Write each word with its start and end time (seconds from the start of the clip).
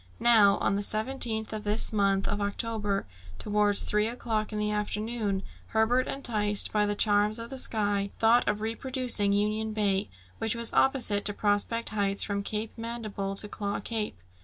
Now, 0.19 0.57
on 0.57 0.75
the 0.77 0.81
17th 0.81 1.53
of 1.53 1.63
this 1.63 1.93
month 1.93 2.27
of 2.27 2.41
October, 2.41 3.05
towards 3.37 3.83
three 3.83 4.07
o'clock 4.07 4.51
in 4.51 4.57
the 4.57 4.71
afternoon, 4.71 5.43
Herbert, 5.67 6.07
enticed 6.07 6.71
by 6.73 6.87
the 6.87 6.95
charms 6.95 7.37
of 7.37 7.51
the 7.51 7.59
sky, 7.59 8.09
thought 8.17 8.49
of 8.49 8.61
reproducing 8.61 9.31
Union 9.31 9.73
Bay, 9.73 10.09
which 10.39 10.55
was 10.55 10.73
opposite 10.73 11.23
to 11.25 11.35
Prospect 11.35 11.89
Heights, 11.89 12.23
from 12.23 12.41
Cape 12.41 12.75
Mandible 12.79 13.35
to 13.35 13.47
Claw 13.47 13.79
Cape. 13.79 14.17